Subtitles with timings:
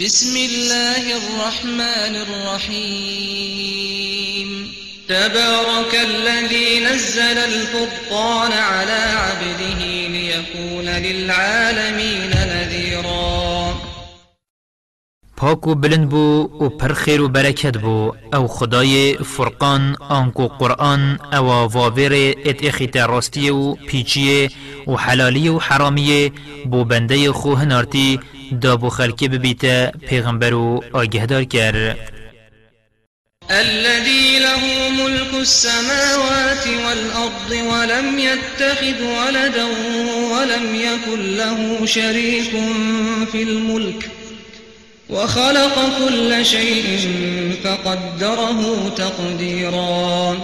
[0.00, 3.08] بسم الله الرحمن الرحيم.
[5.08, 13.74] تبارك الذي نزل الفرقان على عبده ليكون للعالمين نذيرا.
[15.36, 18.12] پاک و بلند بو و پر خیر و برکت بو.
[18.34, 22.12] أو خدای فرقان آنکو قرآن أو واویر
[22.44, 24.48] ات اخیت راستی و پیچی
[24.86, 26.32] و حلالی و حرامی
[26.66, 28.20] بو بنده خو هنارتی
[28.52, 31.96] دا بو خلکی ببیت پیغمبر و آگهدار کر
[33.50, 39.64] الذي له ملك السماوات والأرض ولم يتخذ ولدا
[40.32, 42.50] ولم يكن له شريك
[43.32, 44.10] في الملك
[45.10, 46.98] وخلق كل شيء
[47.64, 50.36] فقدره تقديرا.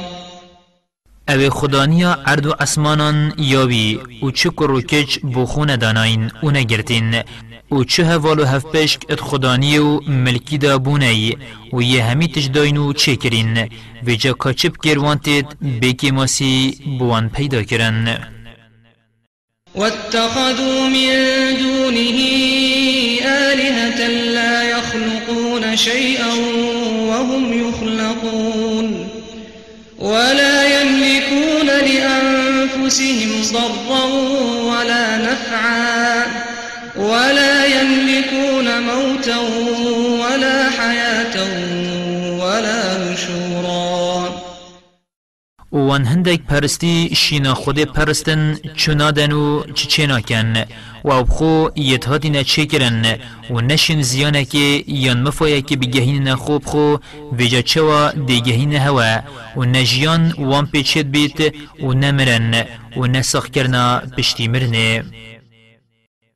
[1.28, 7.22] أو خدانیا عرض و اسمانان یاوی و چه کرو کچ بخون داناین و نگرتین.
[7.72, 11.36] و چه هوالو هف پشک ات خدانی و ملکی دا بونی
[11.72, 13.68] و یه همی تجداین و چه کرین.
[14.06, 15.46] و جا کچب کروانتید
[15.80, 18.18] بیکی ماسی بوان پیدا کرن.
[19.74, 21.14] واتخذوا من
[21.62, 22.18] دونه
[23.26, 26.32] آلهة لا يخلقون شيئا
[27.08, 29.06] وهم يخلقون.
[29.98, 34.04] ولا يملكون لأنفسهم ضرا
[34.70, 35.91] ولا نفعا.
[39.22, 39.40] موتا
[40.22, 41.36] ولا حياة
[42.40, 44.28] ولا نشورا.
[45.72, 50.56] وان هندک پرستی شینا خود پرستن چنادن و چچینا کن.
[51.04, 53.18] و ابخو یتهاتی نچه کرن.
[53.50, 56.96] و نشین زیانه که یان مفایه که بگهین نخوب خو
[57.32, 59.18] ویجا چوا دیگهین هوا.
[59.56, 62.64] و نجیان وان پیچید بیت و نمرن
[62.96, 65.04] و نسخ کرنا پشتی مرنه.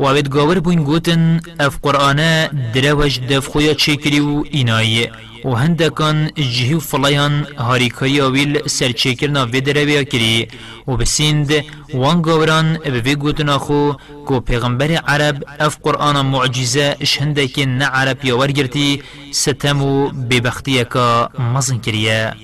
[0.00, 5.08] و اوید گاور بوین گوتن اف قرآن دروج دف خویا چکری و اینایی.
[5.44, 10.48] و هندکان جهی و فلیان هاریکایی آویل سرچکرنا وی درویا کری.
[10.88, 11.50] و بسیند
[11.94, 13.92] وان گاوران به وی گوتنا خو
[14.26, 20.84] گو پیغمبر عرب اف قرآن معجزه اش هندکن نه عرب یا ورگرتی ستم و ببختی
[20.84, 22.34] کا مزن کریه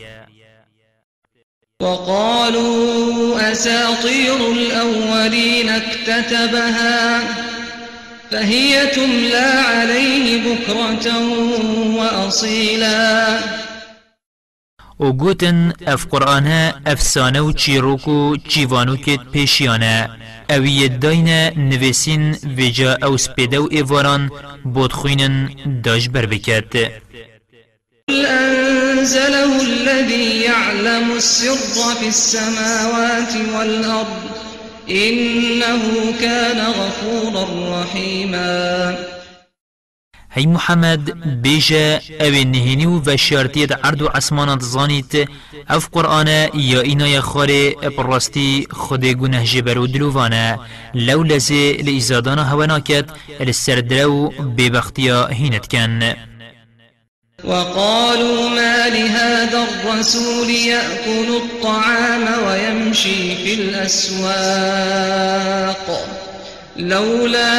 [1.81, 7.46] وقالوا أساطير الأولين اكتتبها.
[8.31, 11.07] فهي تملى عليه بكرة
[11.97, 13.39] وأصيلا.
[15.01, 20.11] و گوتن اف قرآن افسانه و چیروک و چیوانو کت پیشیانه.
[20.51, 24.31] اوی داین نویسین ویجا أو سپیده و ایواران
[24.65, 25.51] بودخوینن
[25.85, 26.91] داش بر بکت
[28.11, 34.36] أنزله الذي يعلم السر في السماوات والأرض
[34.91, 35.83] إنه
[36.21, 37.47] كان غفورا
[37.83, 38.97] رحيما.
[40.37, 41.11] هی محمد
[41.43, 45.29] بیجا أو نهینی و وشارتیت عرض و عسمانات زانیت
[45.69, 50.59] اف قرآن یا اینا یا خاره براستی خود گنه جبر و دلووانا
[50.95, 53.05] لو لزه لإزادانا هوناکت
[53.41, 56.15] السردرو ببختیا هینت کن.
[57.47, 65.07] وقالوا ما لهذا الرسول يأكل الطعام ويمشي في الأسواق.
[66.77, 67.53] لولا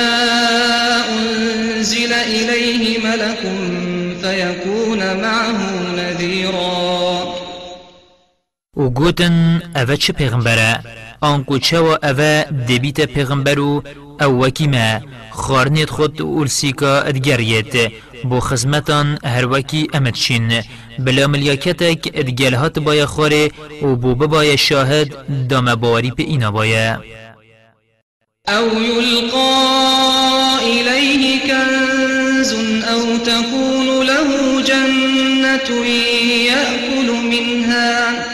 [1.09, 3.51] أنزل إليه ملك
[4.21, 5.57] فيكون معه
[5.97, 7.27] نذيرا.
[8.77, 10.79] و گوتن اوه چه پیغمبره
[11.21, 13.83] آنکو چوا اوه دبیت پیغمبرو
[14.21, 17.91] أو وکی ما خارنیت خود اولسیکا ادگریت
[18.23, 20.63] بو خزمتان هر وکی امدشین
[20.99, 23.51] بلا ملیاکتک ادگلهات بایا خوره
[23.81, 25.07] و بو ببایا شاهد
[25.49, 27.01] دام باری پی اینا بایا
[28.49, 29.59] أو يلقى
[30.63, 32.53] إليه كنز
[32.83, 35.85] أو تكون له جنة
[36.47, 38.25] يأكل منها.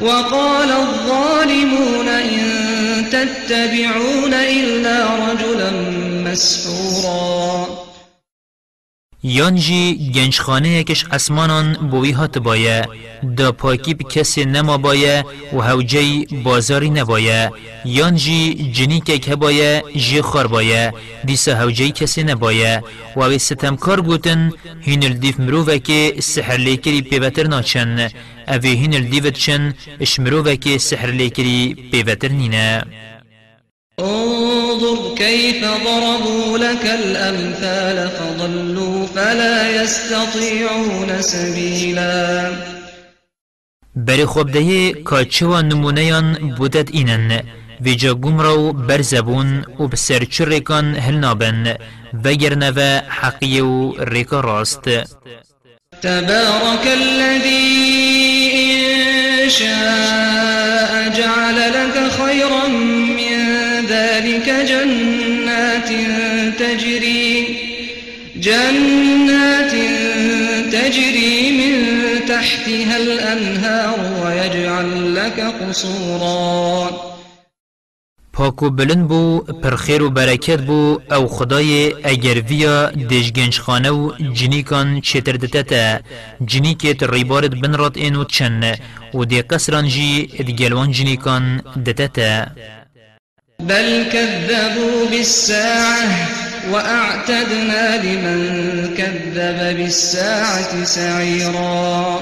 [0.00, 2.42] وقال الظالمون إن
[3.10, 5.70] تتبعون إلا رجلا
[6.30, 7.81] مسحورا.
[9.24, 12.88] یانجی گنجخانه یکش اسمانان بوی هات بایه.
[13.36, 17.50] دا پاکی به کسی نما بایه و هوجی بازاری نبایه.
[17.84, 20.92] یانجی جنی که بایه جی خار بایه.
[21.24, 22.82] دیسا هوجی کسی نبایه.
[23.16, 28.10] و اوی ستمکار گوتن هین الدیف مروفه که سحر لیکری پیوتر ناچن.
[28.48, 32.84] اوی هین الدیفت چن اش مروفه که سحر لیکری پیوتر نینه.
[34.72, 42.52] انظر كيف ضربوا لك الأمثال فضلوا فلا يستطيعون سبيلا.
[43.96, 47.40] بری خوب دهی که و نمونهیان بودت اینن
[47.80, 51.76] ویجا گمرو برزبون و بسر چرکان هل نابن.
[52.24, 54.88] وگرنه و حقی و ریکا راست
[56.02, 57.92] تبارك الذي
[59.44, 62.71] إن شاء جعل لك خيرا
[64.22, 65.90] ذلك جنات
[66.58, 67.58] تجري
[68.36, 69.72] جنات
[70.72, 71.74] تجري من
[72.28, 76.90] تحتها الأنهار ويجعل لك قصورا.
[78.32, 84.12] پاکو بلند بو پر خیر و برکت بو أو خدای اگر ویا دشگنج خانه و
[84.32, 86.00] جنیکان چتر دتتا
[86.46, 88.74] جنیکت ریبارت بن رات اینو چن
[89.14, 92.46] و دی قصران جی ادگلوان جنیکان دتتا
[93.68, 96.28] بل كذبوا بالساعة
[96.72, 98.38] وأعتدنا لمن
[98.96, 102.20] كذب بالساعة سعيرا.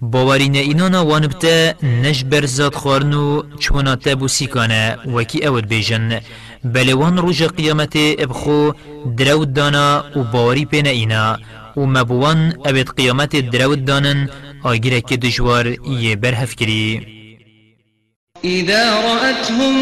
[0.00, 6.20] باورین اینانا وانبتا نش برزاد خارنو چونا تابو سیکانه وکی اود بیجن
[6.64, 8.72] بله وان روژ قیامت ابخو
[9.16, 11.38] درود دانا و باوری پین اینا
[11.76, 14.28] و مبوان ابد قیامت درود دانن
[14.62, 17.17] آگیره که دجوار یه برهف کری
[18.44, 19.74] إذا رأتهم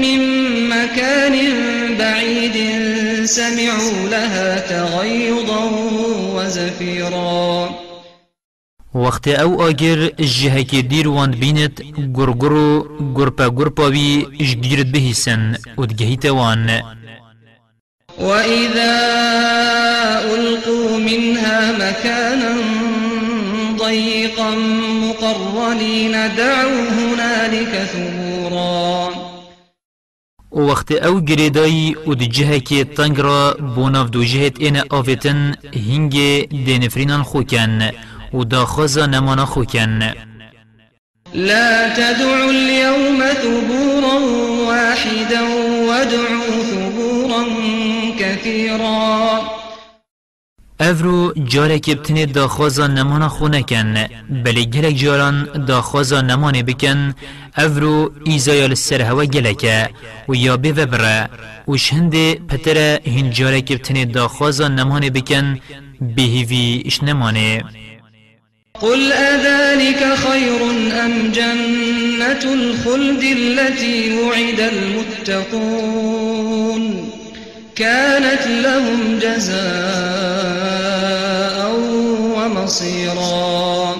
[0.00, 0.20] من
[0.68, 1.34] مكان
[1.98, 2.56] بعيد
[3.24, 5.70] سمعوا لها تغيظا
[6.34, 7.68] وزفيرا.
[8.94, 11.82] وقت أو آگر جهك دیر واند بینت
[12.16, 12.86] گرگرو
[13.16, 15.56] گرپا گرپا بی اجگیرت بهیسن
[16.26, 16.82] وان
[18.18, 18.94] وإذا
[20.34, 22.54] ألقوا منها مكانا
[23.78, 24.50] ضيقا
[25.22, 29.10] مقرنين دعوا هنالك ثبورا.
[30.52, 36.14] وقت أو گریدایی و دی جهه که تنگ را بوناف دو جهت این آفتن هنگ
[36.64, 37.90] دینفرینان خوکن
[38.34, 40.12] و داخوزا نمانا خوكن
[41.34, 44.18] لا تدعوا اليوم ثبورا
[44.66, 45.42] واحدا
[45.88, 47.44] وادعوا ثبورا
[48.18, 49.41] كثيرا.
[50.90, 57.12] افرو جارك بتني داخوزا نمانا خونكن بلي گلك جاران داخوزا نماني بكن
[57.56, 59.90] افرو ايزايا لسر هوا گلك
[60.28, 61.28] و يا بفبرا
[61.66, 65.56] وش هنده پتر هن جارك بتني داخوزا نماني بكن
[66.00, 67.64] بهيوي اش نماني
[68.80, 70.70] قل أذلك خير
[71.04, 76.42] أم جنة الخلد التي وعد المتقون
[77.76, 79.62] كانت لهم جزاء
[82.36, 83.96] ومصيرا.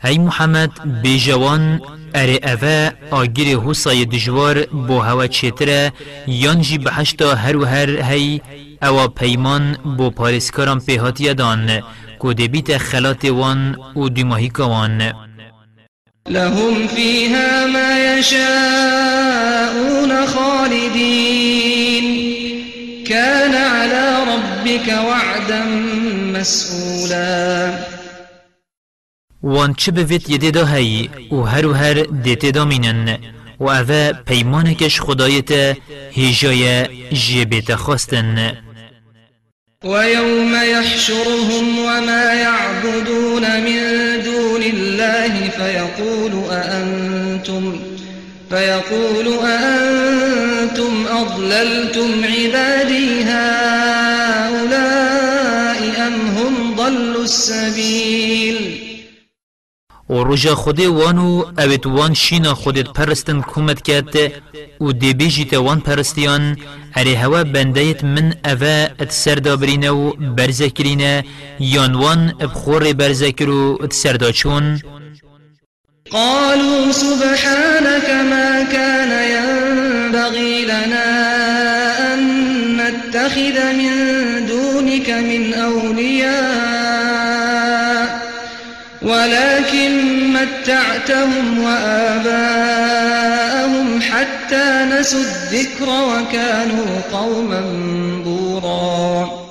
[0.00, 1.80] هاي محمد بجوان
[2.14, 5.92] اره اوه آگیر حسای دجوار بو هوا چتره
[6.26, 8.40] یانجی بحشتا هر و هر هی
[8.82, 11.82] أو پیمان بو پارسکاران پیهاتی دان
[12.18, 15.12] كودي بيت خلات وان و دماهي كوان.
[16.28, 21.75] لهم فيها ما يشاءون خالدين.
[23.08, 25.64] كان على ربك وعدا
[26.34, 27.74] مسؤولا.
[29.42, 33.18] وان چه بوید یده دا هی و هر و هر دیته دا مینن
[33.60, 35.76] و اوه پیمانکش خدایت
[36.10, 38.52] هیجای جیبت خواستن.
[39.84, 43.80] ويوم يحشرهم وما يعبدون من
[44.24, 47.80] دون الله فيقول أأنتم
[48.50, 50.05] فيقول أأنتم
[51.10, 54.76] أضللتم عبادي هؤلاء
[56.06, 58.86] أم هم ضلوا السبيل؟
[60.08, 64.32] و رجا خودی وانو اوید وان شینا خودت پرستن کمت کت
[64.80, 66.56] و دی بیجیت وان پرستیان
[66.96, 71.24] اری هوا بندیت من اوه ات سردا برینو برزکرینه
[71.60, 74.80] یان وان بخور برزکرو ات سردا چون.
[76.10, 79.10] قالوا سبحانك ما كان
[80.16, 81.04] ينبغي لنا
[82.14, 82.20] أن
[82.76, 83.92] نتخذ من
[84.46, 86.36] دونك من أولياء
[89.02, 89.92] ولكن
[90.32, 93.00] متعتهم وآباءهم
[94.02, 97.60] حتى نسوا الذكر وكانوا قوما
[98.24, 99.46] بورا.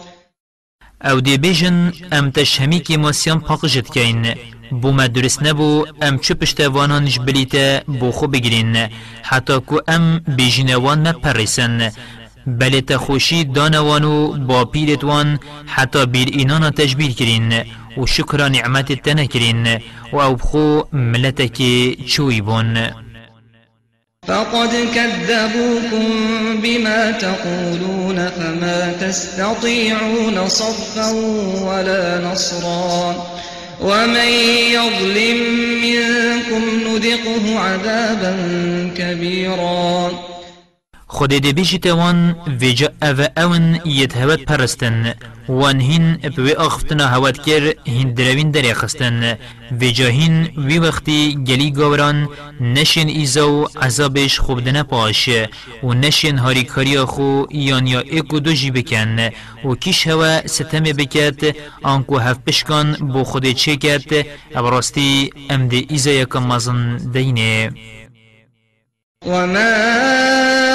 [1.01, 4.35] أو دی بیجن ام تشهمی که ماسیان پاقجت کین
[4.71, 8.75] بو ما درست نبو ام چه پشتوانانش بلیتا بو خو بگیرین
[9.21, 11.91] حتی که ام بیجنوان ما پرسن
[12.47, 17.53] بله تخوشی دانوانو با پیرتوان حتی بیر اینانا تجبیر کرین
[17.97, 19.67] و شکر نعمت تنکرین
[20.13, 21.57] و أو بخو ملتك
[22.07, 22.91] چوی بون
[24.27, 26.07] فقد كذبوكم
[26.63, 31.11] بما تقولون فما تستطيعون صرفا
[31.65, 33.15] ولا نصرا.
[33.81, 34.29] ومن
[34.71, 35.37] يظلم
[35.83, 38.35] منكم نذقه عذابا
[38.97, 40.11] كبيرا
[41.15, 44.13] خود دی بیجی توان ویجا أو اون یت
[44.47, 45.13] پرستن.
[45.49, 49.37] وان هین بوی آختنا هوت کر هین دروین دری خستن.
[49.71, 52.27] ویجا هین وی وقتی گلی گوران
[52.61, 55.29] نشین ایزو عذابش خوب دنه پاش.
[55.83, 59.29] و نشین هاری کاری خو یان یا ایکو دو جی بکن.
[59.65, 64.25] و کیش هوا ستم بکت آنکو هف پشکان بو خود چه کت.
[64.55, 67.71] ابراستی ام ایزا یکم مزن دینه.
[69.25, 70.74] وما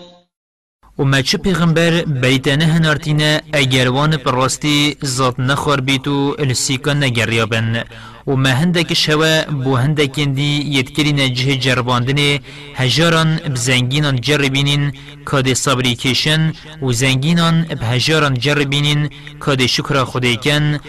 [0.99, 7.83] و ما چه پیغمبر بیتنه هنارتینه اگروان پر راستی ذات نخور بیتو السیکان نگریابن.
[8.27, 12.39] و ما هندک شوا بو هندک اندی یدکری نجه جرباندن
[12.75, 14.91] هجاران بزنگینان جربینین
[15.25, 20.79] کاد صبری کشن و زنگینان بهجاران جربینین کاد شکر خودیکن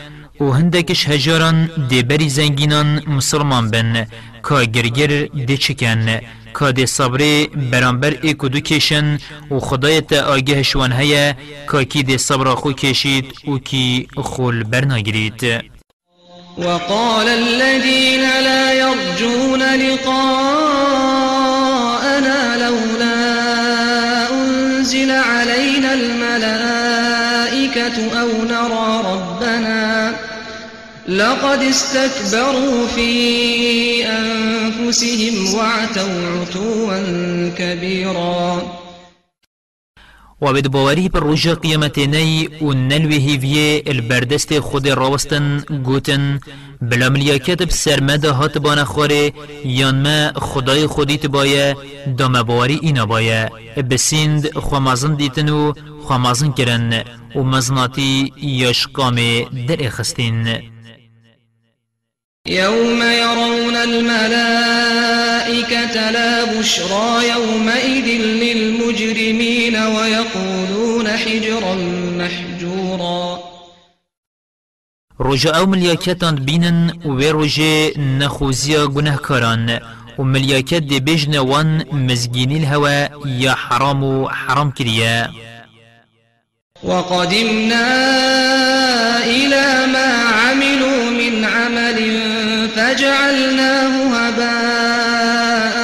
[0.41, 4.07] و هندکش هجاران دیبری زنگینان مسلمان بن.
[4.49, 5.57] که گرگر دی
[6.53, 9.19] کاد صبری برانبر ایکو دو کشن
[9.51, 10.93] و خدای تا آگه شوان
[11.73, 15.45] که کی دی صبر خو کشید و کی خول برناگرید
[16.59, 20.77] وقال الذين لا يرجون لقاءنا
[22.57, 23.23] لولا
[24.31, 27.41] أنزل علينا الملائكة
[28.21, 28.82] أو نرى
[31.23, 33.11] لقد استكبروا في
[34.07, 36.99] أنفسهم وعتوا عتوا
[37.59, 38.63] كبيرا.
[40.43, 46.41] و باوری پر روژا قیامتینی و نلوی هیویه البردست خود راوستن گوتن
[46.81, 49.33] بلا ملیاکت بسرمده هات بان خوره
[49.65, 51.77] یان ما خدای خودی تبایه
[52.19, 53.51] دام باوری اینا بایه
[53.91, 59.17] بسیند خوامازن دیتن و خوامازن کرن و مزناتی یشقام
[59.69, 60.72] در اخستین.
[62.47, 65.31] يوم يرون الملائكة
[66.11, 71.75] لا بشرى يومئذ للمجرمين ويقولون حجرا
[72.19, 73.39] محجورا.
[75.21, 79.81] رجاء أو ملیاکتان بینن و رجاء نخوزیا کاران
[80.19, 85.31] و ملیاکت دی بجن وان مزگینی الهوا یا حرام و حرام کریا
[86.85, 88.52] وقدمنا
[92.93, 95.77] فجعلناه هباء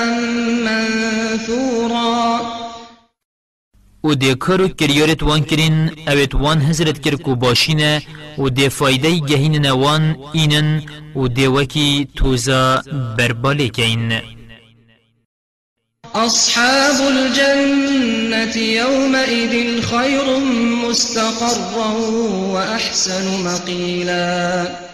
[0.65, 2.41] منثورا.
[4.05, 8.03] و دی کارو کریارت وان کرین اوید وان هزرت کر کو باشینه
[8.39, 10.83] و دی فایده گهین نوان اینن
[11.17, 12.83] و دی وکی توزا
[13.19, 14.21] برباله کین
[16.15, 20.39] أصحاب الجنة يومئذ خير
[20.89, 21.91] مستقرا
[22.55, 24.88] وأحسن مقيلا.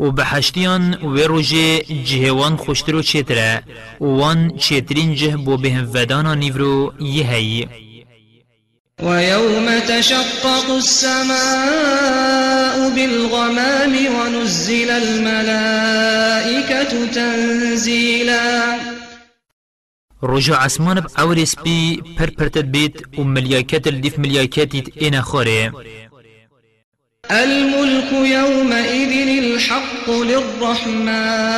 [0.00, 3.62] و بحشتیان و روژه جهوان خوشترو چتره
[4.00, 7.68] و وان چترین جه بو بهم ودانا نیورو یه هی.
[9.02, 11.34] ويوم تشقق السماء
[12.94, 16.34] بالغمام ونزل الملائكة
[17.06, 18.78] تنزيلا
[20.22, 25.72] رجع عسمان بأورس بي پر پرتد بيت و ملياكات الدف ملياكات أنا خوري
[27.30, 31.54] الملك يومئذ الحق للرحمن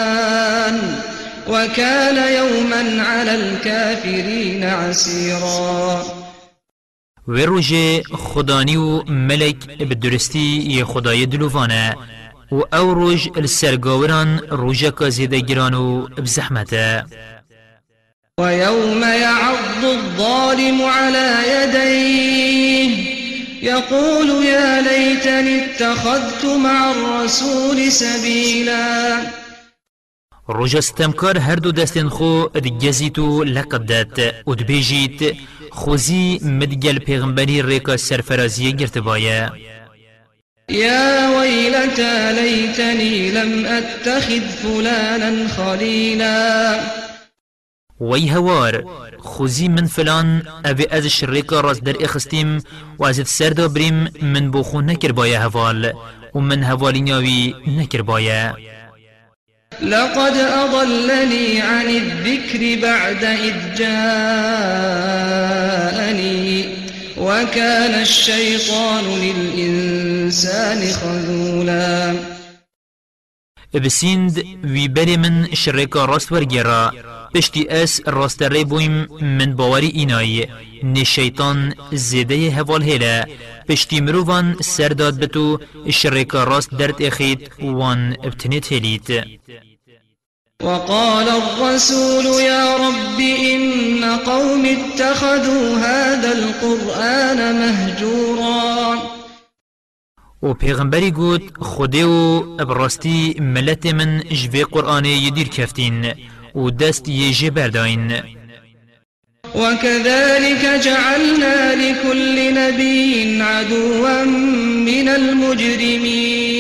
[1.48, 6.04] وكان يوما على الكافرين عسيرا.
[7.28, 8.76] وروجه خداني
[9.08, 11.94] ملك بدرستي خداي دلوفانا
[12.50, 17.04] و أو روج السرگاوران روجا كازيدا جرانو بزحمته.
[18.40, 23.15] ويوم يعض الظالم على يديه.
[23.62, 29.16] يقول يا ليتني اتخذت مع الرسول سبيلا.
[30.48, 35.36] رجا استمكار هردو دستن خو ادجزيتو لقدت ادبيجيت
[35.70, 39.52] خوزي مدجل پیغمبري ريكا سرفرازيه گرتبايا
[40.70, 47.05] يا ويلتى ليتني لم أتخذ فلانا خليلا.
[48.00, 48.84] وی هوار
[49.18, 52.62] خوزی من فلان اوی از شرکا راز در اخستیم
[52.98, 55.92] و از سردا بریم من بخو نکر بایه هوال
[56.34, 58.54] و من هوالی ناوی نکر بایه
[59.82, 64.06] لقد أضلني عن الذكر بعد إذ جاءني
[67.18, 72.16] وكان الشيطان للإنسان خذولا.
[73.74, 76.92] بسیند وی بری من شرکا راست ورگیرا.
[77.36, 80.46] پشتی اس راست ری بویم من باوری اینایی.
[80.82, 83.26] نه شیطان زیده هوال هیله.
[83.68, 85.58] پشتی مروان سرداد بتو
[85.90, 89.08] شرکا راست درد اخید وان ابتنیت هلید
[90.62, 98.96] وقال الرسول يا رب إن قوم اتخذوا هذا القرآن مهجورا.
[100.42, 106.12] و پیغمبری گود خودی و ابراستی ملت من جوی قرآن یدیر کفتین.
[106.56, 108.22] و دست یجی برداین
[109.54, 114.24] وكذلك جعلنا لكل نبي عدوا
[114.88, 116.56] من المجرمين.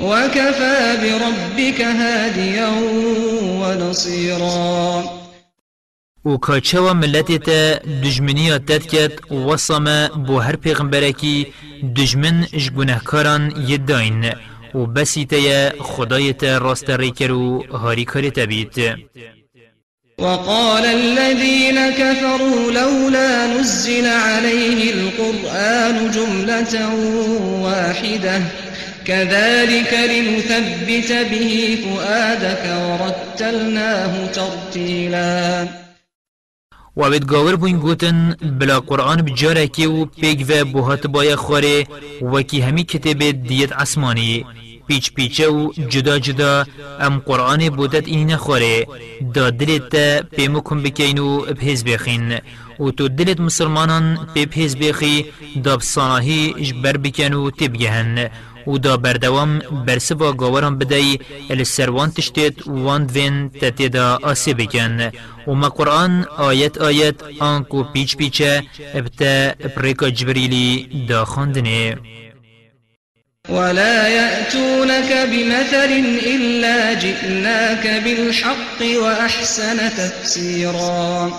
[0.00, 2.68] وكفى بربك هاديا
[3.60, 5.04] ونصيرا.
[6.24, 11.46] و کاچوا ملتی تا دجمنی تد کت وصما بو هر پیغمبرکی
[11.96, 14.32] دجمن جگنهکاران یداین
[14.74, 18.94] و بسی تیا راست ریکر و هاری تبید
[20.18, 26.94] وقال الذين كفروا لولا نزل عليه القرآن جملة
[27.62, 28.40] واحدة.
[29.04, 35.83] كذلك لنثبت به فؤادك ورتلناه ترتيلا.
[36.96, 41.86] وابد گاور بوین گوتن بلا قرآن بجاره که و پیگ و بوهات بایا خوره
[42.22, 44.44] وکی همی کتب دیت عسمانی
[44.86, 46.64] پیچ پیچه و جدا جدا
[47.00, 48.86] ام قرآن بودت اینی نخوره.
[49.34, 49.94] دا دلت
[50.36, 52.38] پیمو کن بکین و بهز بخین.
[52.80, 55.24] و تو دلت مسلمانان پی بهز بخی
[55.64, 58.30] دا بصاناهی جبر بکن و تبگهن
[58.66, 61.18] و دا بردوام برسوا گاوران بدهی
[61.50, 65.12] السروان تشتید وان دوین تتیدا آسی بکن
[65.46, 68.62] و ما قرآن آیت آیت آنکو پیچ پیچه
[68.94, 71.96] ابتا پریکا جبریلی دا خاندنه
[73.48, 75.92] ولا يأتونك بمثل
[76.34, 81.30] إلا جئناك بالحق وأحسن تفسيرا.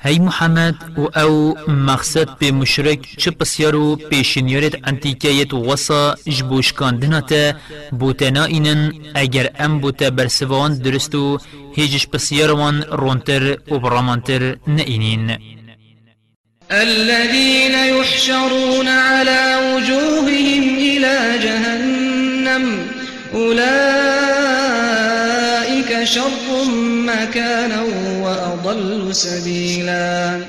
[0.00, 7.52] هی محمد و أو مقصد به مشرک چه پسیارو پیشنیارت انتیکیت وصا جبوشکاندنا تا
[7.92, 11.38] بوتنا اینن اگر ام بوتا برسوان درستو
[11.76, 15.36] هیجش پسیاروان رونتر و برامانتر نئینین
[16.70, 22.88] الذين يحشرون على وجوههم إلى جهنم
[23.34, 24.07] أولئك
[26.04, 26.64] شر
[27.06, 27.82] مكانا
[28.22, 30.40] وأضل سبيلا.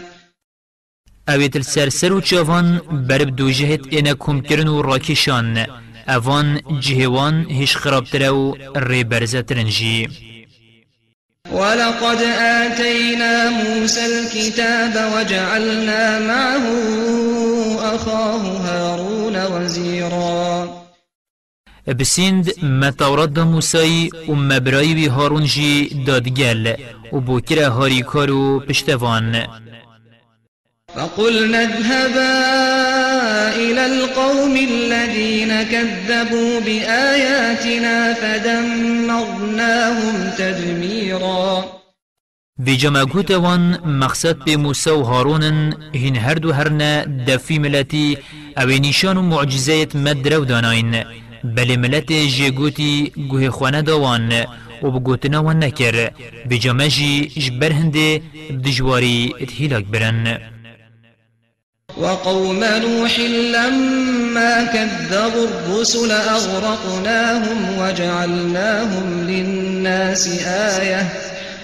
[1.30, 5.66] اویت السرسر و چوان برب دو جهت اینا کم کرن و راکشان
[6.10, 10.08] اوان جهوان هش خرابتر و ری برزترنجی
[11.52, 16.66] ولقد آتينا موسى الكتاب وجعلنا معه
[17.96, 20.49] أخاه هارون وزيرا.
[21.89, 26.75] بسند ما تورات دا موسى و مبراي بي هارون جي دادگل
[27.12, 29.47] و بوكرا هاري كارو پشتوان.
[30.95, 32.36] فقلنا اذهبا
[33.56, 41.65] إلى القوم الذين كذبوا بآياتنا فدمرناهم تدميرا.
[42.65, 45.43] في جمع وان مقصد به موسى و هارون
[45.95, 48.17] هن هردو هرنا دفي ملتي
[48.58, 51.06] أو نشان و معجزات مدرو داناين
[51.43, 54.45] بل ملت جيگوتي گوه خوانه داوان
[54.82, 56.12] و بگوتنا وان نكر
[56.45, 60.38] بجمع جي جبر هنده بدجواري اتهيلاك برن.
[61.97, 63.19] وقوم نوح
[63.56, 71.10] لما كذبوا الرسل أغرقناهم وجعلناهم للناس آية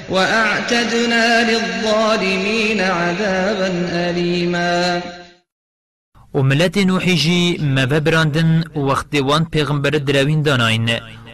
[0.10, 5.02] وأعتدنا للظالمين عذابا أليما.
[6.36, 10.90] وملت نوحي جي ما ببراندن وقت وان پیغمبر دراوين داناين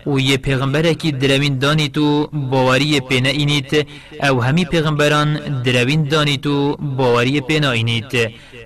[0.06, 3.88] و یه پیغمبر کی دروین دانی تو باوری پینا اینیت.
[4.24, 8.14] أو همی پیغمبران دروین دانی تو باوری پینا اینیت.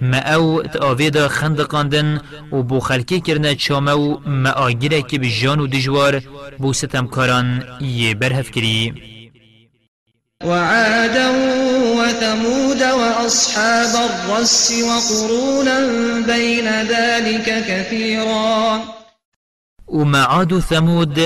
[0.01, 2.21] ما أو تآویدا خندقاندن
[2.51, 6.21] و بو خلکی کرنه چامه و ما آگیره که بجان و دجوار
[6.59, 8.93] بو ستمکاران یه برهف کری
[10.43, 11.29] وعادا
[11.97, 15.79] وثمود وأصحاب الرس وقرونا
[16.27, 18.81] بين ذلك كثيرا.
[19.87, 21.19] و عاد ثمود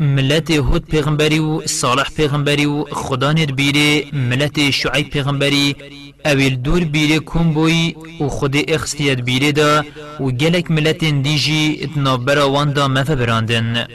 [0.00, 5.76] ملت هود پیغمبری و صالح پیغمبری و خدا بیره ملت شعیب پیغمبری
[6.24, 9.84] اویل دور بیره کم بوی و خود اخستیت بیره دا
[10.20, 13.86] و گلک ملت دیجی اتنابرا واندا مفه براندن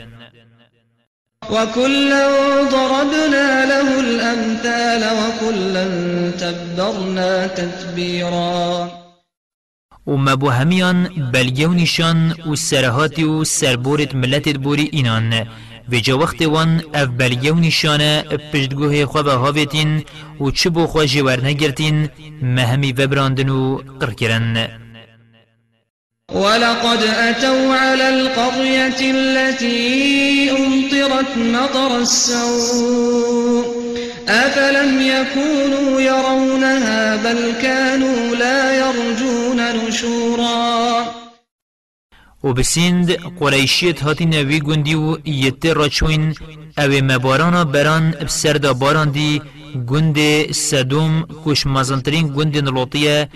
[1.50, 2.26] وكلا
[2.70, 5.86] ضربنا له الأمثال وكلا
[6.30, 8.90] تبرنا تتبيرا.
[10.06, 14.14] و مبو همیان بلگو نشان و سرهاتی و سربورت
[14.56, 15.46] بوری اینان
[15.92, 20.04] و جا وقت وان اف بلگو نشانه پشتگوه خواه هاویتین
[20.40, 22.08] و چه بو خواه جوار نگرتین
[22.42, 24.79] مهمی وبراندن و قرکرن
[26.32, 33.64] ولقد أتوا على القرية التي أمطرت مطر السوء
[34.28, 41.04] أفلم يكونوا يرونها بل كانوا لا يرجون نشورا
[42.44, 46.34] و بسیند قریشیت هاتی نوی گندی و یتی راچوین
[46.78, 49.42] أو مبارانا بران بسردا باران دی
[49.86, 50.18] گند
[50.52, 53.28] سدوم کش مزنترین گند نلوطیه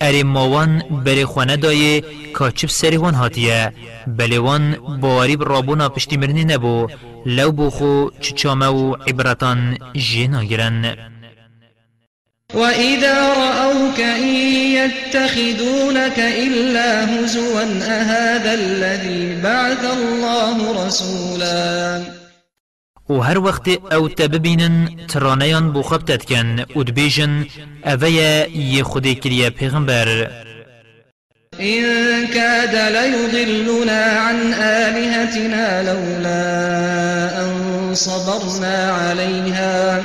[0.00, 2.02] اری ماوان بری خانه دایه
[2.34, 3.72] کاچب سری وان هاتیه
[4.06, 6.88] بلی وان باری رابونا پشتی مرنی نبو
[7.26, 10.96] لو بوخو چچامه و عبرتان جینا گرن
[12.54, 14.28] وإذا رأوك إن
[14.78, 22.17] يتخذونك إلا هزوا أهذا الذي بعث الله رسولا
[23.08, 27.46] و هر وقت أو تببینن ترانیان بو خبتت کن و دبیجن
[27.86, 30.30] اویا یه خودی کریه پیغمبر.
[31.60, 36.42] إن كاد ليضلنا عن آلهتنا لولا
[37.40, 40.02] أن صبرنا عليها.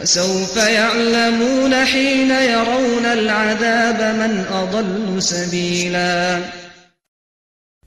[0.00, 6.40] وسوف يعلمون حين يرون العذاب من أضل سبيلا.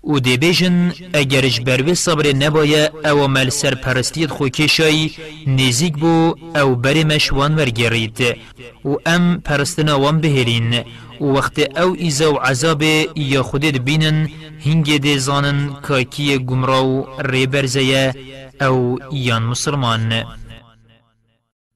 [0.08, 5.12] و دی بیجن اگرش بروی صبر نبایه او مل سرپرستیت خو کشای
[5.48, 8.38] نزیک بو او بری مشوان ورگرید
[8.86, 10.84] و ام پرستنا وان بهرین
[11.22, 12.84] و وقت او ایزا و عذاب
[13.16, 14.30] یا خودت بینن
[14.66, 18.14] هنگ دی زانن کاکی گمراو ریبرزیه
[18.62, 20.24] او یان مسلمان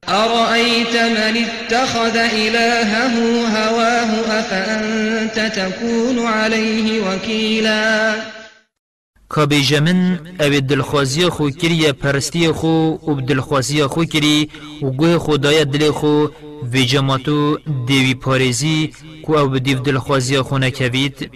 [0.10, 3.16] أرأيت من اتخذ إلهه
[3.48, 8.16] هواه أفأنت تكون عليه وكيلا؟
[9.30, 14.50] کابیجه من أو دلخوازی خو کری پرستی خو و دلخوازی خو کری
[14.82, 16.28] و گوه خدای دل خو
[16.74, 18.94] و جماعتو دیوی پارزی
[19.26, 21.32] کو أو دیو دلخوازی خو نکوید.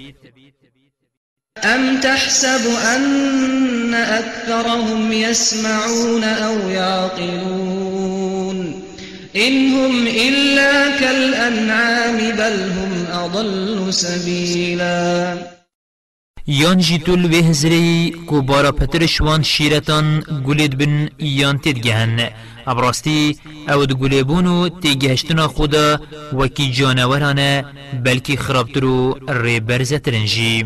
[1.64, 2.62] أم تحسب
[2.96, 7.75] أن أكثرهم يسمعون أو يعقلون؟
[9.36, 15.38] إن هم إلا كالأنعام بل هم أضل سبيلا.
[16.48, 22.30] یان جی تول به هزری کو بارا پترشوان شیرتان گولید بن یان تید گهن
[22.68, 26.00] ابراستی او دو گولیبونو تیگهشتنا خدا
[26.34, 27.66] وکی جانورانه
[28.04, 30.66] بلکی خرابترو ری برزترنجی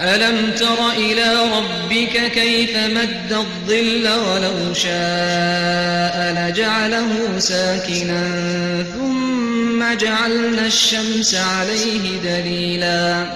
[0.00, 8.24] ألم تر إلى ربك كيف مد الظل ولو شاء لجعله ساكنا
[8.94, 13.26] ثم جعلنا الشمس عليه دليلا.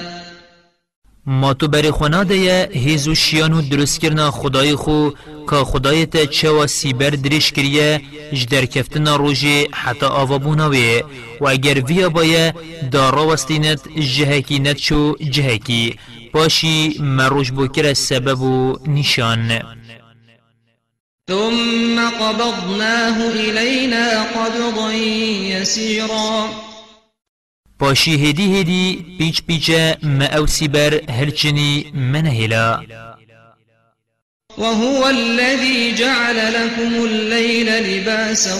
[1.26, 5.10] ما تو بری خونا ده هیزو شیانو درست کرنا خدای خو
[5.50, 8.00] که خدای تا چوا سیبر درش کریه
[8.32, 11.02] جدر کفتنا روژه حتی آوا بوناوی
[11.40, 12.54] و اگر ویا بایه
[12.92, 15.96] دارا وستینت جهکی نت شو جهکی.
[16.34, 18.42] باشي مروج بكرة السبب
[18.88, 19.62] نشان.
[21.28, 26.48] ثم قبضناه إلينا قبضا يسيرا.
[27.80, 32.86] باشي هدي هدي بيج بيجا ما أوسي بر هلچني منهلا.
[34.58, 38.54] وهو الذي جعل لكم الليل لباسا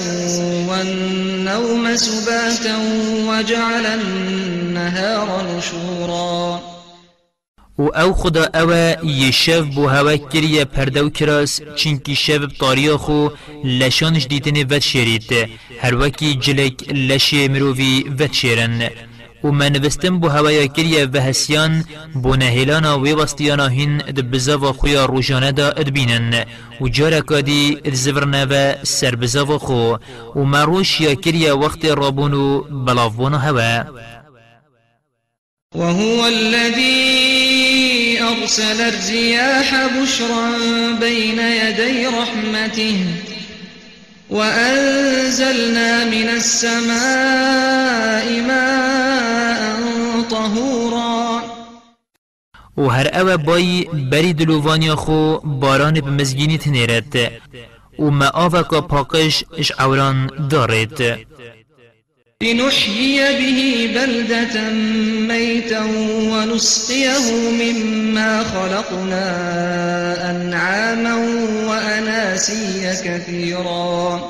[0.68, 2.76] والنوم سباتا
[3.29, 6.65] وجعل النهار نشورا.
[7.78, 8.70] و أو خدا أو
[9.04, 13.28] یه شف بو هوا کریه پرده و کراس چینکی شف بطاریا خو
[13.64, 15.48] لشانش دیتنه ود شیرید
[15.80, 18.90] هر وکی جلک لشه مرووی ود شیرن
[19.44, 21.84] و من وستم بو هوا کریه و هسیان
[22.22, 26.44] بو نهیلانا و وستیانا هین دبزا و خویا روژانه دا ادبینن
[26.80, 29.96] و جارکا دی ادزورنه و سربزا و خو
[30.36, 33.84] و مروش یا کریه وقت رابونو بلافونا هوا
[35.74, 37.36] وهو الذي
[38.26, 40.50] أرسل الرياح بشرا
[41.00, 43.06] بين يدي رحمته
[44.30, 46.96] وأنزلنا من السماء
[48.40, 51.42] ماء طهورا.
[52.76, 57.32] و هر أو بای بری دلووانیا خو باران بمزگینی تنیرد
[57.98, 61.18] و ما آوکا پاکش اش عوران دارد.
[62.42, 63.61] لنحيي به
[63.94, 64.70] بلدة
[65.29, 65.85] ميتا
[66.33, 69.27] ونسقيه مما خلقنا
[70.31, 71.14] أنعاما
[71.68, 74.20] وأناسيا كثيرا.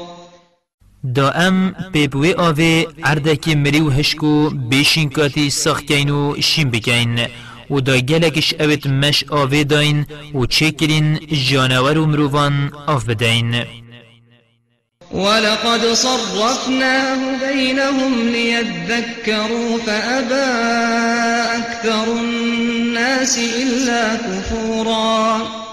[1.05, 7.21] دا ام پیپوی آوه عردکی مریو هشکو بیشین کاتی ساختین و شین بکین
[7.71, 11.19] و دا گلکش اوت مش آوه داین و چه کرین
[11.51, 13.86] جانور و مروان آف بدین.
[15.13, 20.35] ولقد صرفناه بينهم ليذكروا فأبى
[21.59, 25.66] أكثر الناس إلا كفورا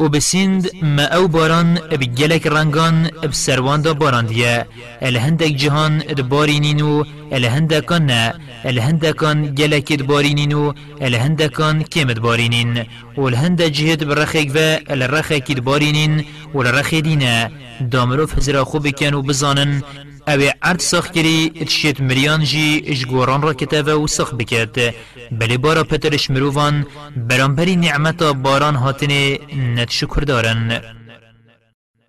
[0.00, 4.64] و بسند ما أو باران بگلک رنگان بسروان دا باران دیا
[5.02, 8.34] الهندک جهان دبارینینو الهندکان نه.
[8.64, 12.86] الهندکان گلک دبارینینو الهندکان کم دبارینین.
[13.16, 14.58] و الهند جهد برخک و
[14.88, 17.50] الرخک دبارینین و الرخی دینه.
[17.90, 19.82] دامرو فزرا خوب بکن و بزانن
[20.30, 24.94] أو عرض ساخ کری اتشیت مریان جی اجگوران را کتاوه و ساخ بکرد
[25.32, 29.38] بلی بارا پترش مروفان برانبری نعمتا باران هاتنه
[29.76, 30.80] نت شکر دارن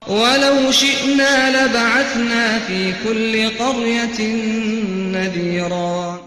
[0.07, 4.19] ولو شئنا لبعثنا في كل قرية
[5.13, 6.19] نذيرا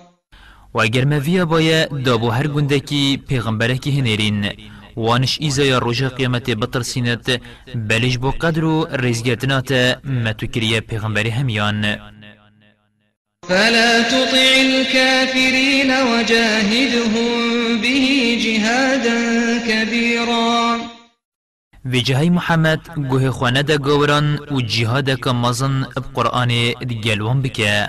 [0.75, 4.51] و اگر مویا بایا دابو هر گندکی پیغمبرکی هنرین
[4.97, 7.41] وانش ایزا روژا قیامت بطرسینت
[7.75, 9.73] بلش بو قدر و رزگتنات
[10.05, 11.99] متوکریه پیغمبری همیان.
[13.49, 19.19] فلا تطع الكافرين وجاهدهم به جهادا
[19.69, 20.79] كبيرا
[21.91, 22.81] في جهي محمد
[23.11, 27.89] گوه خوانه دا گوران و جهاد كمزن بقرآن دگلوان بكا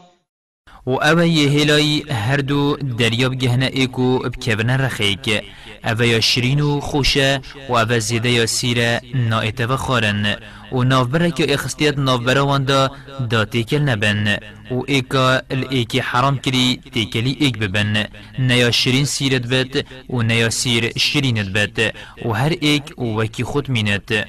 [0.85, 5.43] و أو یه هر دو دریاب گهنه ایکو بکبن رخیک
[5.85, 10.35] أو یا شرین و خوشه و أو زیده یا سیره نایت و خارن
[10.71, 12.91] و نافبره که اخستیت نافبره واندا
[13.29, 14.37] دا تیکل نبن
[14.71, 18.05] و ایکا الایکی حرام کری تیکلی ایک ببن.
[18.39, 21.93] نیا شرین سیرت بد و نیا سیر شرینت بد
[22.25, 24.27] و هر ایک وکی خود مینت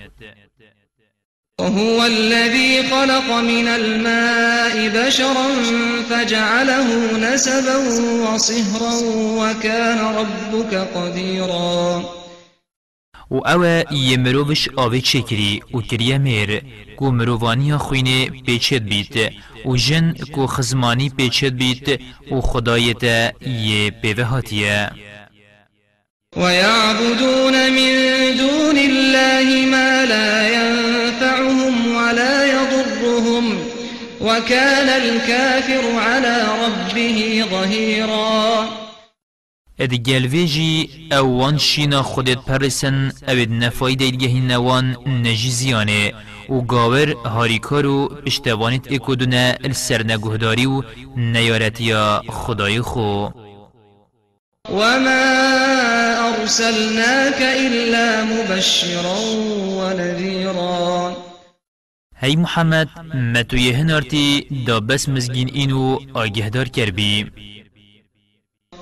[1.60, 5.48] وهو الذي خلق من الماء بشرا
[6.10, 7.76] فجعله نسبا
[8.24, 8.94] وصهرا
[9.38, 12.02] وكان ربك قديرا.
[13.30, 16.62] و أو یه مروفش آوه چکری و کریه میر
[16.96, 19.32] کو مروفانی خوینه پیچد بیت
[19.66, 22.00] و جن کو خزمانی پیچد بیت
[22.32, 23.02] و خدایت
[23.46, 24.90] یه پیوه هاتیه
[26.36, 27.94] ويعبدون من
[28.36, 30.81] دون الله ما لا ينفعهم
[34.22, 38.68] وكان الكافر على ربه ظهيرا.
[39.80, 46.12] اد گلویجی اوان شینا خودت پرسن اوید نفاید ایدگهی نوان نجیزیانه
[46.48, 50.82] و گاور هاریکار و پشتوانیت اکودونه السرنگهداری و
[51.16, 53.28] نیارتیا خدای خو
[54.70, 55.32] وما
[56.42, 59.18] أرسلناك إلا مبشرا
[59.78, 61.16] ونذيرا
[62.22, 67.26] هی محمد متو هنارتی دا بس مزگین اینو آگهدار کربی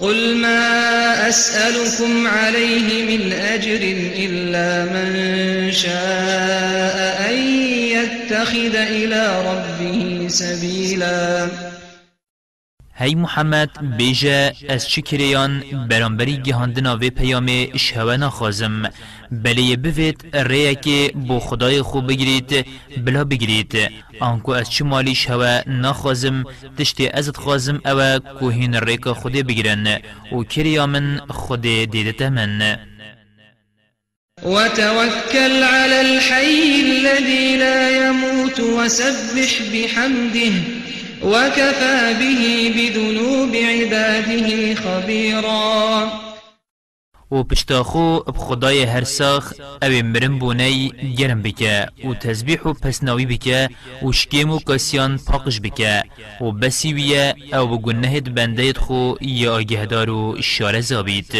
[0.00, 3.80] قل ما أسألكم عليه من أجر
[4.16, 7.36] إلا من شاء أن
[7.96, 11.48] يتخذ إلى ربه سبيلا.
[13.00, 18.90] هی محمد بیجه از چی کریان برانبری گهاندنا و پیام شهوه نخوازم.
[19.32, 22.66] بله بوید ریه که بو خدای خوب بگیرید
[23.04, 23.74] بلا بگیرید.
[24.20, 26.44] آنکو از چی مالی شهوه نخوازم
[26.78, 29.86] تشتی ازت خوازم أو کوهین ریکا خوده بگیرن.
[30.32, 32.76] و کریا من خود دیدت من
[34.42, 40.52] وتوكل على الحي الذي لا يموت وسبح بحمده.
[41.22, 46.30] وكفى به بذنوب عباده خبيرا.
[47.30, 49.52] و پشتاخو بخدای هر ساخ
[49.82, 53.68] أو مرم بونی گرم بکه و تسبیح و پسناوی بکه
[54.02, 56.02] و شکیم و کسیان پاقش بکه
[56.40, 61.32] و بسیویه أو بگنهد بندهد خو یا آگهدار و شاره زابید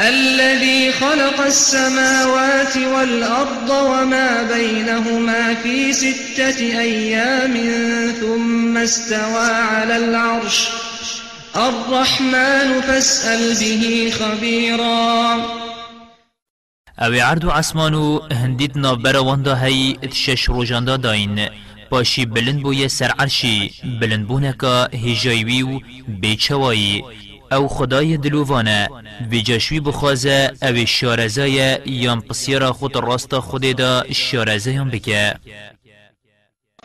[0.00, 7.54] الذي خلق السماوات والأرض وما بينهما في ستة أيام
[8.20, 10.68] ثم استوى على العرش.
[11.56, 15.36] الرحمن فاسأل به خبيرا.
[16.98, 21.48] أو عرض عسمانو هندیت نابر واندا هی تشش روجاندا داین
[21.90, 27.04] پاشی بلند بوی سر عرشی بلند بونکا هجایوی و بیچوایی
[27.54, 28.88] أو خدای دلووانه
[29.42, 35.34] جشوی بخوازه أو شارزای یام پسیرا خود راست خود دا شارزه بکه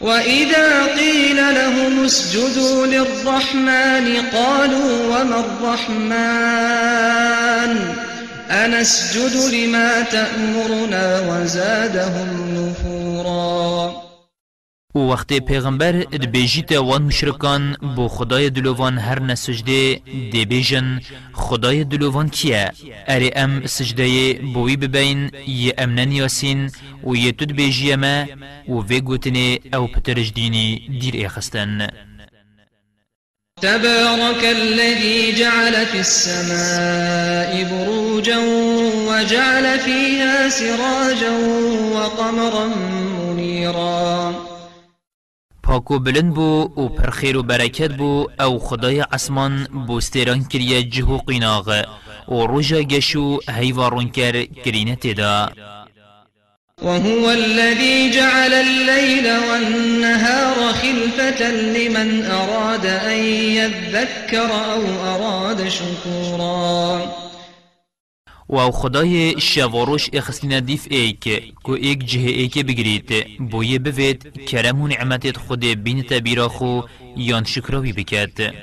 [0.02, 6.90] وإذا قيل لهم اسجدوا للرحمن قالوا وما الرحمن؟
[8.52, 13.99] أنسجد لما تأمرنا وزادهم نفورا.
[14.96, 19.96] و وقتی پیغمبر دبیجیت وان مشرکان بو خدای دلوان هر نسجده
[20.34, 21.00] دبیجن
[21.34, 22.72] خدای دلوان کیه؟
[23.08, 26.72] اری ام سجده بوی ببین یه امنن یاسین
[27.04, 28.26] و یه تد بیجی ما
[28.68, 31.88] و وی گوتنی أو پترش دینی دیر اخستن.
[33.62, 38.40] تبارك الذي جعل في السماء بروجا
[39.08, 41.32] وجعل فيها سراجا
[41.94, 42.68] وقمرا
[43.20, 44.39] منيرا
[45.80, 51.18] پاکو بلند بو و پر خیر و برکت بو أو خدای عصمان بوستران کریه جهو
[51.18, 51.86] قیناغ
[52.28, 55.50] و روژا گشو هیوارون کر کرینه تدا
[56.82, 63.24] وهو الذي جعل الليل والنهار خلفة لمن أراد أن
[63.60, 64.84] يذكر أو
[65.16, 67.29] أراد شكورا.
[68.50, 73.10] و أو خدای شواروش اخسینا دیف ایک کو ایک جه ایک بگرید
[73.52, 76.82] بویه بوید کرم و نعمتت خود بین تبیرا خو
[77.18, 78.54] یان شکراوی بکد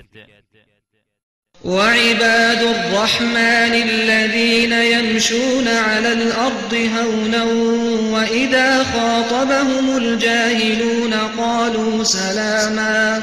[1.64, 7.44] وعباد الرحمن الذين يمشون على الأرض هونا
[8.14, 13.22] وإذا خاطبهم الجاهلون قالوا سلاما.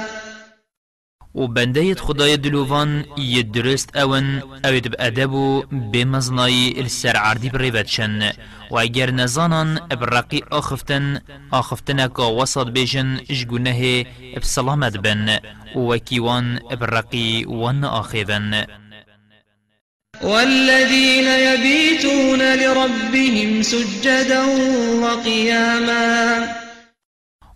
[1.35, 5.61] و بنده خدای دلوان یه درست أون اوید بأدب و
[5.93, 8.31] بمزنای السر عردی بریبتشن
[8.71, 15.39] و اگر نزانان برقی آخفتن آخفتن که وسط بیجن جگونه بسلامت بن.
[15.75, 18.65] و کیوان برقی ون آخیون
[20.21, 24.45] والذين يبيتون لربهم سجدا
[25.01, 26.62] وقياما.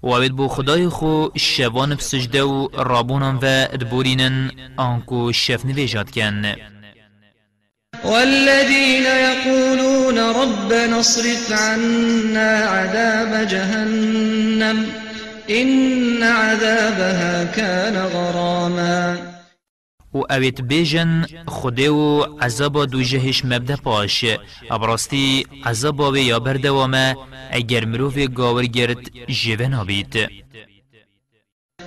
[0.07, 6.55] وابد بو خدای خو شوان بسجده و رابونان و ادبورینن آنکو شف نویجاد کن.
[8.03, 14.85] والذين يقولون ربنا اصرف عنا عذاب جهنم
[15.49, 19.26] إن عذابها كان غراما.
[20.17, 24.25] و اویت بیجن خوده و عذاب دو جهش مبده پاش.
[24.71, 27.15] ابراستی عذاب و یا بردوامه
[27.51, 30.13] اگر مروف گاور گرد جوه نابید.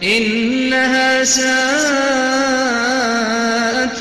[0.02, 1.50] إنها ساءت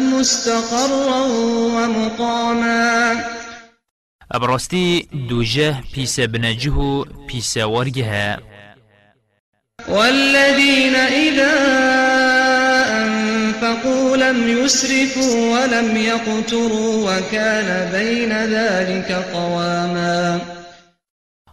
[0.01, 1.27] مستقرا
[1.75, 3.15] ومقاما
[4.31, 8.37] ابراستی دو جه پیس بنجه پیس ورگه
[9.87, 12.18] والذين إذا
[13.63, 20.41] أنفقوا لم يسرفوا ولم يقتروا وكان بين ذلك قواما.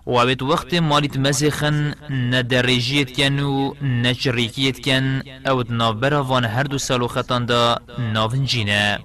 [0.07, 7.47] وابد وقت مالت مزخن ندرجيت كان و نجريكيت كان أو دنافبرا وان هردو سالو خطان
[7.47, 8.99] دا نافن جينا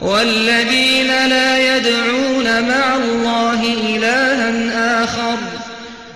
[0.00, 3.60] والذين لا يدعون مع الله
[3.96, 5.38] إلها آخر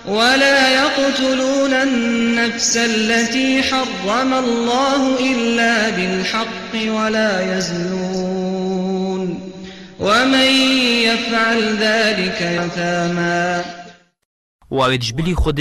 [0.07, 0.62] ولا
[1.03, 9.53] يقتلون النفس التي حرم الله إلا بالحق ولا يزنون.
[9.99, 10.49] ومن
[11.03, 13.61] يفعل ذلك يثاما
[14.73, 15.59] و جبلی خود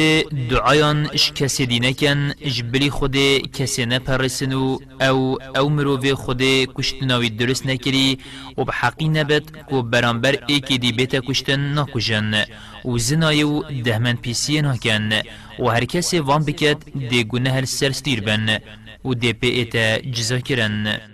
[0.50, 3.16] دعایان اش کسی دی نکن جبلی خود
[3.52, 6.42] کسی نپرسن و أو أو مروف خود
[6.76, 8.18] کشتناوی درست نکری
[8.58, 12.44] و بحقی نبت کو برانبر ایکی دی بیتا کشتن نکجن
[12.84, 15.12] و زنای و دهمن پیسی نکن
[15.58, 16.76] و هر کسی وان بکت
[17.10, 18.58] دی گناه سرستیر بن.
[19.04, 21.11] و دی پی ایتا جزا کرن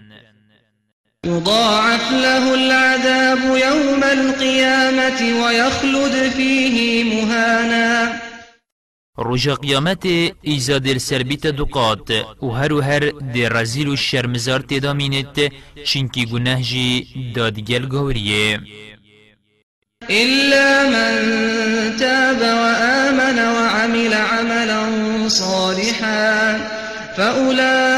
[1.27, 8.21] يضاعف له العذاب يوم القيامة ويخلد فيه مهانا.
[9.19, 10.07] رجا قیامت
[10.43, 12.11] ایزا در سربیت دقات
[12.43, 15.53] و هر و هر در رزیل و شرمزار تدامینت
[15.85, 18.61] چنکی گناه جی دادگل گوریه.
[20.11, 21.17] إلا من
[21.97, 26.59] تاب وآمن وعمل عملا صالحا
[27.17, 27.98] فأولئك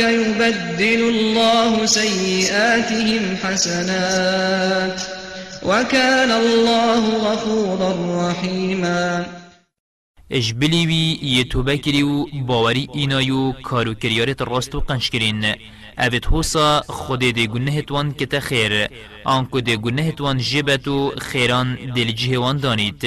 [0.00, 5.00] يبدل الله سيئاتهم حسنات
[5.62, 7.90] وكان الله غفورا
[8.30, 9.26] رحيما.
[12.02, 15.44] و باوری اینایو کارو کریارت راست و قنش کرین
[15.98, 18.88] اوید حوصا خود ده گنه توان کتا خیر
[19.24, 23.04] آنکو ده گنه توان جبت و خیران دل جهوان دانید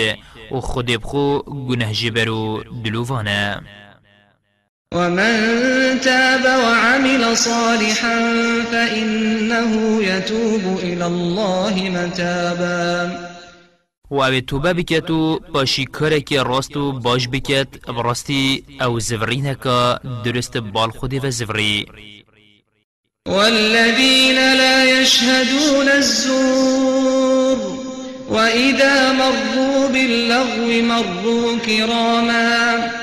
[0.52, 3.62] و خود بخو گنه جبرو دلووانه
[4.94, 8.20] ومن تاب وعمل صالحا
[8.72, 13.12] فإنه يتوب إلى الله متابا.
[14.12, 19.58] و أو توبة بکت و پاشی کاره که راست و باش بکت براستی أو زورینه
[19.64, 21.86] که درست بال خودی و زوری
[23.28, 27.58] والذين لا يشهدون الزور
[28.30, 33.03] وإذا مروا باللغو مروا كراما.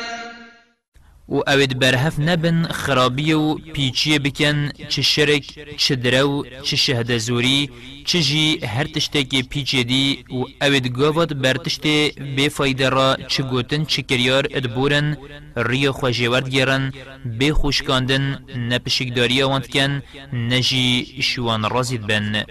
[1.31, 5.45] و اوید برهف نبن خرابی و پیچی بکن چه شرک
[5.77, 7.71] چه درو چه شهده زوری
[8.05, 11.87] چه جی هر تشتکی پیچی دی و اوید گاوت بر تشت
[12.37, 15.17] بی فایده را چه گوتن چه کریار ادبورن
[15.57, 16.93] ری خوشیورد گیرن
[17.39, 20.03] بی خوشکاندن نپشکداری آواند کن
[20.33, 22.45] نجی شوان رازید بن.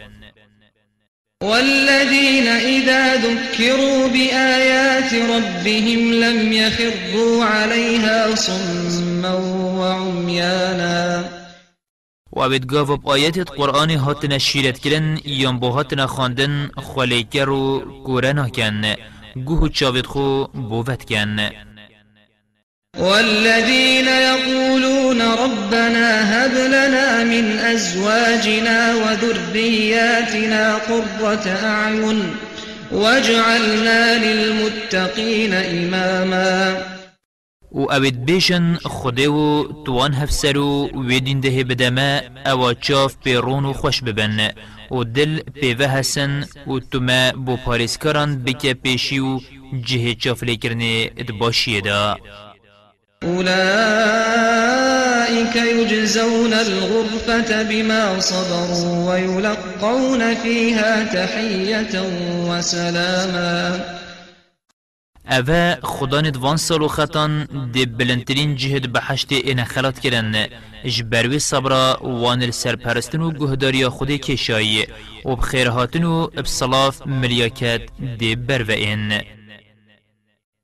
[1.44, 9.34] والذين إذا ذكروا بآيات ربهم لم يخروا عليها صما
[9.80, 11.24] وعميانا.
[12.32, 18.50] و اوید گاو آیت قرآن هاتنا شیرت کرن یان با هاتنا خواندن خلیکر و گورنا
[18.50, 18.96] کن
[19.46, 21.50] گوه چاوید خو بوت کن
[22.98, 24.08] والذين
[25.10, 32.36] يقولون ربنا هب لنا من أزواجنا وذرياتنا قرة أعين
[32.92, 36.78] واجعلنا للمتقين إماما.
[37.72, 43.74] و اوید بیشن خوده و توان هفسر و ویدین ده بدما أو چاف پیرون و
[43.74, 44.52] خوش ببن
[44.92, 49.40] و دل پیوه حسن و توما بو پاریسکاران بکه پیشی و
[49.86, 52.18] جه چاف لیکرنه ادباشیه دا
[53.24, 53.50] أولئك
[55.56, 62.02] يجزون الغرفة بما صبروا ويلقون فيها تحية
[62.50, 64.00] وسلاما.
[65.32, 70.48] اوه خدا ندوان سالو خطان دی بلندترین جهد بحشت این خلات کرن
[70.86, 74.88] جبروی صبرا وان السرپرستن و گهداریا خود کشایی
[75.26, 77.82] و بخیرهاتن و بصلاف ملیاکت
[78.20, 79.22] دی بروئین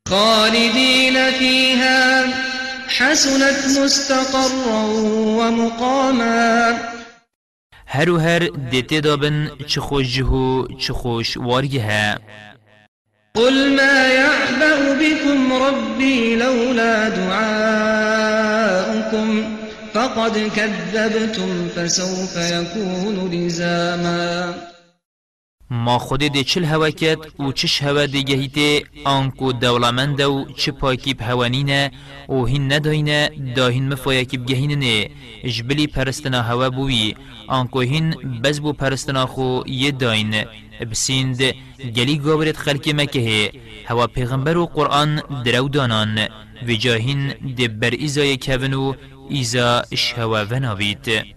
[0.10, 2.26] خالدين فيها
[2.88, 4.84] حسنت مستقرا
[5.39, 6.74] ومقاما.
[7.88, 12.18] هر و هر دیتی دابن چه خوش جهو چه خوش وارگه
[13.36, 18.36] قل ما يعبأ بكم ربي لولا دعاؤكم
[19.93, 24.53] فقد كذبتم فسوف يكون لزاما.
[25.70, 30.72] ما خود دی چل هوا کد و چش هوا دی گهیته آنکو دولمند و چه
[30.72, 31.91] پاکیب هوانینه
[32.30, 35.09] و هین نداینه داهین مفایکیب گهینه
[35.43, 37.16] جبلی پرستنا هوا بوی.
[37.47, 40.45] آنکو هین بز بو پرستنا خو یه داین.
[40.91, 41.41] بسیند
[41.95, 43.51] گلی گاورت خلک مکه.
[43.86, 46.28] هوا پیغمبر و قرآن درو دانان.
[46.68, 48.93] و جاهین دی بر ایزای کون و
[49.30, 51.35] ایزا اش هوا وناوید.